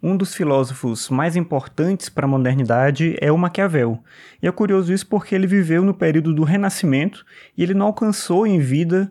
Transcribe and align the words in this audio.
Um 0.00 0.16
dos 0.16 0.32
filósofos 0.32 1.08
mais 1.08 1.34
importantes 1.34 2.08
para 2.08 2.24
a 2.24 2.28
modernidade 2.28 3.16
é 3.20 3.32
o 3.32 3.36
Maquiavel. 3.36 3.98
E 4.40 4.46
é 4.46 4.52
curioso 4.52 4.92
isso 4.92 5.04
porque 5.08 5.34
ele 5.34 5.46
viveu 5.46 5.82
no 5.82 5.92
período 5.92 6.32
do 6.32 6.44
Renascimento 6.44 7.26
e 7.56 7.64
ele 7.64 7.74
não 7.74 7.86
alcançou 7.86 8.46
em 8.46 8.60
vida 8.60 9.10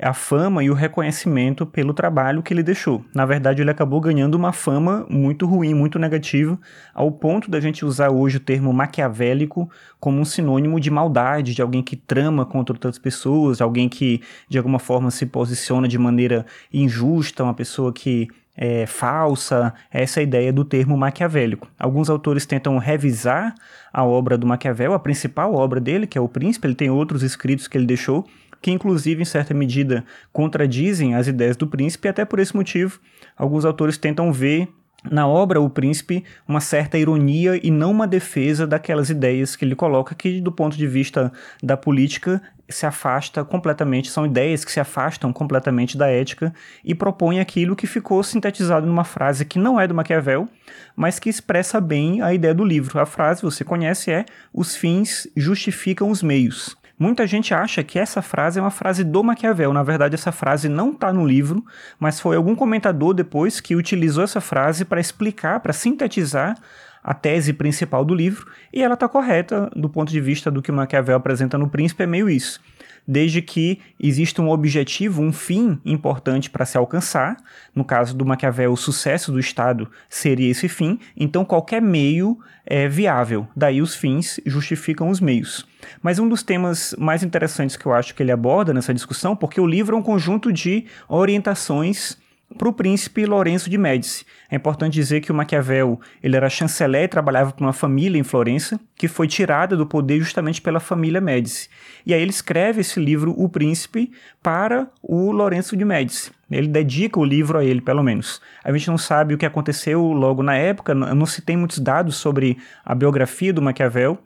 a 0.00 0.12
fama 0.12 0.62
e 0.62 0.70
o 0.70 0.74
reconhecimento 0.74 1.64
pelo 1.64 1.94
trabalho 1.94 2.42
que 2.42 2.52
ele 2.52 2.62
deixou. 2.62 3.04
Na 3.14 3.24
verdade, 3.24 3.62
ele 3.62 3.70
acabou 3.70 4.00
ganhando 4.00 4.34
uma 4.34 4.52
fama 4.52 5.06
muito 5.08 5.46
ruim, 5.46 5.72
muito 5.74 5.98
negativa, 5.98 6.58
ao 6.94 7.10
ponto 7.10 7.50
da 7.50 7.60
gente 7.60 7.84
usar 7.84 8.10
hoje 8.10 8.36
o 8.36 8.40
termo 8.40 8.72
maquiavélico 8.72 9.70
como 9.98 10.20
um 10.20 10.24
sinônimo 10.24 10.78
de 10.78 10.90
maldade, 10.90 11.54
de 11.54 11.62
alguém 11.62 11.82
que 11.82 11.96
trama 11.96 12.44
contra 12.44 12.74
outras 12.74 12.98
pessoas, 12.98 13.60
alguém 13.60 13.88
que 13.88 14.20
de 14.48 14.58
alguma 14.58 14.78
forma 14.78 15.10
se 15.10 15.24
posiciona 15.24 15.88
de 15.88 15.98
maneira 15.98 16.44
injusta, 16.72 17.42
uma 17.42 17.54
pessoa 17.54 17.92
que 17.92 18.28
é, 18.56 18.86
falsa, 18.86 19.74
essa 19.90 20.20
é 20.20 20.22
ideia 20.22 20.52
do 20.52 20.64
termo 20.64 20.96
maquiavélico. 20.96 21.68
Alguns 21.78 22.08
autores 22.08 22.46
tentam 22.46 22.78
revisar 22.78 23.54
a 23.92 24.04
obra 24.04 24.38
do 24.38 24.46
Maquiavel, 24.46 24.94
a 24.94 24.98
principal 24.98 25.54
obra 25.54 25.80
dele, 25.80 26.06
que 26.06 26.16
é 26.16 26.20
O 26.20 26.28
Príncipe, 26.28 26.66
ele 26.66 26.74
tem 26.74 26.90
outros 26.90 27.22
escritos 27.22 27.68
que 27.68 27.76
ele 27.76 27.86
deixou, 27.86 28.26
que 28.66 28.72
inclusive 28.72 29.22
em 29.22 29.24
certa 29.24 29.54
medida 29.54 30.04
contradizem 30.32 31.14
as 31.14 31.28
ideias 31.28 31.56
do 31.56 31.68
príncipe, 31.68 32.08
e 32.08 32.10
até 32.10 32.24
por 32.24 32.40
esse 32.40 32.56
motivo, 32.56 32.98
alguns 33.36 33.64
autores 33.64 33.96
tentam 33.96 34.32
ver 34.32 34.66
na 35.08 35.24
obra 35.24 35.60
O 35.60 35.70
Príncipe 35.70 36.24
uma 36.48 36.58
certa 36.58 36.98
ironia 36.98 37.60
e 37.64 37.70
não 37.70 37.92
uma 37.92 38.08
defesa 38.08 38.66
daquelas 38.66 39.08
ideias 39.08 39.54
que 39.54 39.64
ele 39.64 39.76
coloca 39.76 40.16
que 40.16 40.40
do 40.40 40.50
ponto 40.50 40.76
de 40.76 40.84
vista 40.84 41.32
da 41.62 41.76
política 41.76 42.42
se 42.68 42.84
afasta 42.84 43.44
completamente, 43.44 44.10
são 44.10 44.26
ideias 44.26 44.64
que 44.64 44.72
se 44.72 44.80
afastam 44.80 45.32
completamente 45.32 45.96
da 45.96 46.08
ética 46.08 46.52
e 46.84 46.92
propõem 46.92 47.38
aquilo 47.38 47.76
que 47.76 47.86
ficou 47.86 48.20
sintetizado 48.24 48.84
numa 48.84 49.04
frase 49.04 49.44
que 49.44 49.60
não 49.60 49.78
é 49.78 49.86
do 49.86 49.94
Maquiavel, 49.94 50.48
mas 50.96 51.20
que 51.20 51.30
expressa 51.30 51.80
bem 51.80 52.20
a 52.20 52.34
ideia 52.34 52.52
do 52.52 52.64
livro. 52.64 52.98
A 52.98 53.06
frase, 53.06 53.42
você 53.42 53.62
conhece, 53.62 54.10
é: 54.10 54.24
os 54.52 54.74
fins 54.74 55.28
justificam 55.36 56.10
os 56.10 56.20
meios. 56.20 56.76
Muita 56.98 57.26
gente 57.26 57.52
acha 57.52 57.84
que 57.84 57.98
essa 57.98 58.22
frase 58.22 58.58
é 58.58 58.62
uma 58.62 58.70
frase 58.70 59.04
do 59.04 59.22
Maquiavel. 59.22 59.72
Na 59.72 59.82
verdade, 59.82 60.14
essa 60.14 60.32
frase 60.32 60.68
não 60.68 60.92
está 60.92 61.12
no 61.12 61.26
livro, 61.26 61.64
mas 61.98 62.18
foi 62.18 62.36
algum 62.36 62.54
comentador 62.54 63.12
depois 63.12 63.60
que 63.60 63.76
utilizou 63.76 64.24
essa 64.24 64.40
frase 64.40 64.84
para 64.84 65.00
explicar, 65.00 65.60
para 65.60 65.74
sintetizar 65.74 66.56
a 67.04 67.14
tese 67.14 67.52
principal 67.52 68.04
do 68.04 68.14
livro, 68.14 68.50
e 68.72 68.82
ela 68.82 68.94
está 68.94 69.08
correta 69.08 69.70
do 69.76 69.88
ponto 69.88 70.10
de 70.10 70.20
vista 70.20 70.50
do 70.50 70.60
que 70.60 70.72
Maquiavel 70.72 71.16
apresenta 71.16 71.56
no 71.56 71.68
Príncipe, 71.68 72.02
é 72.02 72.06
meio 72.06 72.28
isso 72.28 72.60
desde 73.06 73.40
que 73.40 73.78
exista 74.00 74.42
um 74.42 74.50
objetivo, 74.50 75.22
um 75.22 75.32
fim 75.32 75.80
importante 75.84 76.50
para 76.50 76.64
se 76.64 76.76
alcançar. 76.76 77.36
No 77.74 77.84
caso 77.84 78.16
do 78.16 78.26
Maquiavel, 78.26 78.72
o 78.72 78.76
sucesso 78.76 79.30
do 79.30 79.38
Estado 79.38 79.90
seria 80.08 80.50
esse 80.50 80.68
fim, 80.68 80.98
então 81.16 81.44
qualquer 81.44 81.80
meio 81.80 82.38
é 82.64 82.88
viável. 82.88 83.46
Daí 83.54 83.80
os 83.80 83.94
fins 83.94 84.40
justificam 84.44 85.08
os 85.08 85.20
meios. 85.20 85.66
Mas 86.02 86.18
um 86.18 86.28
dos 86.28 86.42
temas 86.42 86.94
mais 86.98 87.22
interessantes 87.22 87.76
que 87.76 87.86
eu 87.86 87.92
acho 87.92 88.14
que 88.14 88.22
ele 88.22 88.32
aborda 88.32 88.74
nessa 88.74 88.92
discussão, 88.92 89.36
porque 89.36 89.60
o 89.60 89.66
livro 89.66 89.94
é 89.94 89.98
um 89.98 90.02
conjunto 90.02 90.52
de 90.52 90.86
orientações 91.08 92.18
para 92.56 92.68
o 92.68 92.72
príncipe 92.72 93.26
Lourenço 93.26 93.68
de 93.68 93.76
Médici. 93.76 94.24
É 94.50 94.56
importante 94.56 94.94
dizer 94.94 95.20
que 95.20 95.32
o 95.32 95.34
Maquiavel 95.34 96.00
ele 96.22 96.36
era 96.36 96.48
chanceler 96.48 97.04
e 97.04 97.08
trabalhava 97.08 97.52
para 97.52 97.64
uma 97.64 97.72
família 97.72 98.18
em 98.18 98.22
Florença, 98.22 98.80
que 98.94 99.08
foi 99.08 99.26
tirada 99.26 99.76
do 99.76 99.86
poder 99.86 100.20
justamente 100.20 100.62
pela 100.62 100.80
família 100.80 101.20
Médici. 101.20 101.68
E 102.04 102.14
aí 102.14 102.22
ele 102.22 102.30
escreve 102.30 102.80
esse 102.80 103.00
livro, 103.00 103.34
O 103.36 103.48
Príncipe, 103.48 104.12
para 104.42 104.88
o 105.02 105.32
Lourenço 105.32 105.76
de 105.76 105.84
Médici. 105.84 106.30
Ele 106.50 106.68
dedica 106.68 107.18
o 107.18 107.24
livro 107.24 107.58
a 107.58 107.64
ele, 107.64 107.80
pelo 107.80 108.02
menos. 108.02 108.40
A 108.62 108.72
gente 108.72 108.88
não 108.88 108.98
sabe 108.98 109.34
o 109.34 109.38
que 109.38 109.44
aconteceu 109.44 110.00
logo 110.12 110.42
na 110.42 110.54
época, 110.54 110.94
não 110.94 111.26
se 111.26 111.42
tem 111.42 111.56
muitos 111.56 111.80
dados 111.80 112.16
sobre 112.16 112.56
a 112.84 112.94
biografia 112.94 113.52
do 113.52 113.60
Maquiavel, 113.60 114.18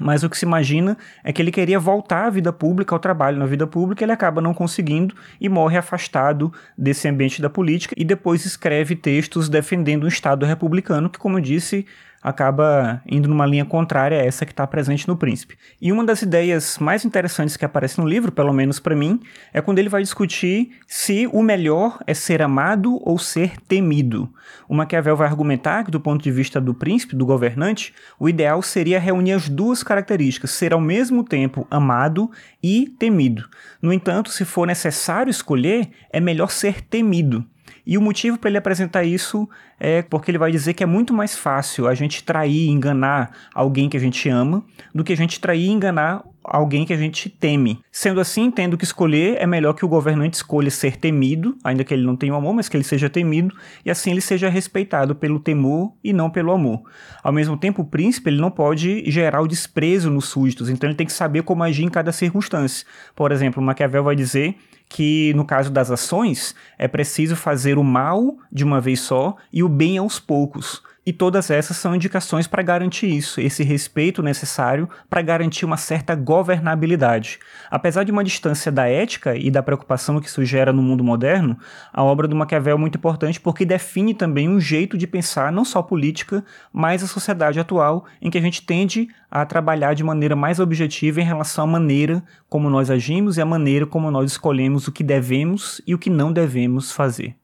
mas 0.00 0.22
o 0.22 0.28
que 0.28 0.36
se 0.36 0.44
imagina 0.44 0.96
é 1.24 1.32
que 1.32 1.40
ele 1.40 1.50
queria 1.50 1.78
voltar 1.78 2.26
à 2.26 2.30
vida 2.30 2.52
pública, 2.52 2.94
ao 2.94 2.98
trabalho 2.98 3.38
na 3.38 3.46
vida 3.46 3.66
pública, 3.66 4.04
ele 4.04 4.12
acaba 4.12 4.40
não 4.40 4.52
conseguindo 4.52 5.14
e 5.40 5.48
morre 5.48 5.78
afastado 5.78 6.52
desse 6.76 7.08
ambiente 7.08 7.40
da 7.40 7.48
política 7.48 7.94
e 7.96 8.04
depois 8.04 8.44
escreve 8.44 8.94
textos 8.94 9.48
defendendo 9.48 10.04
um 10.04 10.08
Estado 10.08 10.44
republicano 10.44 11.08
que, 11.08 11.18
como 11.18 11.38
eu 11.38 11.42
disse, 11.42 11.86
acaba 12.22 13.02
indo 13.06 13.28
numa 13.28 13.46
linha 13.46 13.64
contrária 13.64 14.20
a 14.20 14.24
essa 14.24 14.44
que 14.44 14.52
está 14.52 14.66
presente 14.66 15.06
no 15.06 15.16
Príncipe. 15.16 15.56
E 15.80 15.92
uma 15.92 16.04
das 16.04 16.22
ideias 16.22 16.78
mais 16.78 17.04
interessantes 17.04 17.56
que 17.56 17.64
aparece 17.64 18.00
no 18.00 18.06
livro, 18.06 18.32
pelo 18.32 18.52
menos 18.52 18.80
para 18.80 18.96
mim, 18.96 19.20
é 19.52 19.60
quando 19.60 19.78
ele 19.78 19.88
vai 19.88 20.02
discutir 20.02 20.70
se 20.86 21.28
o 21.32 21.42
melhor 21.42 21.98
é 22.06 22.14
ser 22.14 22.42
amado 22.42 23.00
ou 23.02 23.18
ser 23.18 23.60
temido. 23.62 24.28
O 24.68 24.74
Maquiavel 24.74 25.16
vai 25.16 25.28
argumentar 25.28 25.84
que, 25.84 25.90
do 25.90 26.00
ponto 26.00 26.22
de 26.22 26.30
vista 26.30 26.60
do 26.60 26.74
príncipe, 26.74 27.16
do 27.16 27.26
governante, 27.26 27.94
o 28.18 28.28
ideal 28.28 28.60
seria 28.62 28.98
reunir 28.98 29.32
as 29.32 29.48
duas 29.48 29.82
características, 29.82 30.50
ser 30.50 30.72
ao 30.72 30.80
mesmo 30.80 31.24
tempo 31.24 31.66
amado 31.70 32.30
e 32.62 32.94
temido. 32.98 33.48
No 33.80 33.92
entanto, 33.92 34.30
se 34.30 34.44
for 34.44 34.66
necessário 34.66 35.30
escolher, 35.30 35.90
é 36.10 36.20
melhor 36.20 36.50
ser 36.50 36.80
temido. 36.80 37.44
E 37.86 37.96
o 37.96 38.00
motivo 38.00 38.38
para 38.38 38.50
ele 38.50 38.58
apresentar 38.58 39.04
isso 39.04 39.48
é 39.78 40.02
porque 40.02 40.30
ele 40.30 40.38
vai 40.38 40.50
dizer 40.50 40.74
que 40.74 40.82
é 40.82 40.86
muito 40.86 41.12
mais 41.12 41.36
fácil 41.36 41.86
a 41.86 41.94
gente 41.94 42.24
trair 42.24 42.66
e 42.66 42.68
enganar 42.68 43.30
alguém 43.54 43.88
que 43.88 43.96
a 43.96 44.00
gente 44.00 44.28
ama 44.28 44.64
do 44.94 45.04
que 45.04 45.12
a 45.12 45.16
gente 45.16 45.40
trair 45.40 45.66
e 45.66 45.70
enganar 45.70 46.24
alguém 46.46 46.84
que 46.84 46.92
a 46.92 46.96
gente 46.96 47.28
teme. 47.28 47.80
Sendo 47.90 48.20
assim, 48.20 48.50
tendo 48.50 48.78
que 48.78 48.84
escolher, 48.84 49.36
é 49.38 49.46
melhor 49.46 49.74
que 49.74 49.84
o 49.84 49.88
governante 49.88 50.34
escolha 50.34 50.70
ser 50.70 50.96
temido, 50.96 51.56
ainda 51.64 51.84
que 51.84 51.92
ele 51.92 52.04
não 52.04 52.16
tenha 52.16 52.34
amor, 52.34 52.54
mas 52.54 52.68
que 52.68 52.76
ele 52.76 52.84
seja 52.84 53.10
temido, 53.10 53.54
e 53.84 53.90
assim 53.90 54.10
ele 54.10 54.20
seja 54.20 54.48
respeitado 54.48 55.14
pelo 55.14 55.40
temor 55.40 55.92
e 56.02 56.12
não 56.12 56.30
pelo 56.30 56.52
amor. 56.52 56.82
Ao 57.22 57.32
mesmo 57.32 57.56
tempo, 57.56 57.82
o 57.82 57.86
príncipe 57.86 58.30
ele 58.30 58.40
não 58.40 58.50
pode 58.50 59.10
gerar 59.10 59.40
o 59.40 59.48
desprezo 59.48 60.10
nos 60.10 60.26
súditos, 60.26 60.68
então 60.68 60.88
ele 60.88 60.96
tem 60.96 61.06
que 61.06 61.12
saber 61.12 61.42
como 61.42 61.62
agir 61.62 61.84
em 61.84 61.88
cada 61.88 62.12
circunstância. 62.12 62.86
Por 63.14 63.32
exemplo, 63.32 63.62
Maquiavel 63.62 64.04
vai 64.04 64.16
dizer 64.16 64.56
que 64.88 65.32
no 65.34 65.44
caso 65.44 65.70
das 65.70 65.90
ações 65.90 66.54
é 66.78 66.86
preciso 66.86 67.34
fazer 67.34 67.78
o 67.78 67.84
mal 67.84 68.36
de 68.52 68.64
uma 68.64 68.80
vez 68.80 69.00
só 69.00 69.36
e 69.52 69.62
o 69.62 69.68
bem 69.68 69.98
aos 69.98 70.20
poucos. 70.20 70.82
E 71.08 71.12
todas 71.12 71.52
essas 71.52 71.76
são 71.76 71.94
indicações 71.94 72.48
para 72.48 72.64
garantir 72.64 73.06
isso, 73.06 73.40
esse 73.40 73.62
respeito 73.62 74.24
necessário 74.24 74.88
para 75.08 75.22
garantir 75.22 75.64
uma 75.64 75.76
certa 75.76 76.16
governabilidade. 76.16 77.38
Apesar 77.70 78.02
de 78.02 78.10
uma 78.10 78.24
distância 78.24 78.72
da 78.72 78.88
ética 78.88 79.36
e 79.36 79.48
da 79.48 79.62
preocupação 79.62 80.18
que 80.18 80.26
isso 80.26 80.44
gera 80.44 80.72
no 80.72 80.82
mundo 80.82 81.04
moderno, 81.04 81.56
a 81.92 82.02
obra 82.02 82.26
do 82.26 82.34
Maquiavel 82.34 82.74
é 82.74 82.80
muito 82.80 82.98
importante 82.98 83.40
porque 83.40 83.64
define 83.64 84.14
também 84.14 84.48
um 84.48 84.58
jeito 84.58 84.98
de 84.98 85.06
pensar 85.06 85.52
não 85.52 85.64
só 85.64 85.80
política, 85.80 86.44
mas 86.72 87.04
a 87.04 87.06
sociedade 87.06 87.60
atual, 87.60 88.04
em 88.20 88.28
que 88.28 88.38
a 88.38 88.42
gente 88.42 88.66
tende 88.66 89.06
a 89.30 89.46
trabalhar 89.46 89.94
de 89.94 90.02
maneira 90.02 90.34
mais 90.34 90.58
objetiva 90.58 91.20
em 91.20 91.24
relação 91.24 91.62
à 91.62 91.66
maneira 91.68 92.20
como 92.48 92.68
nós 92.68 92.90
agimos 92.90 93.36
e 93.36 93.40
a 93.40 93.46
maneira 93.46 93.86
como 93.86 94.10
nós 94.10 94.32
escolhemos 94.32 94.88
o 94.88 94.92
que 94.92 95.04
devemos 95.04 95.80
e 95.86 95.94
o 95.94 95.98
que 95.98 96.10
não 96.10 96.32
devemos 96.32 96.90
fazer. 96.90 97.36